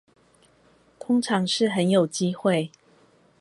[0.97, 2.71] 通常是很有機會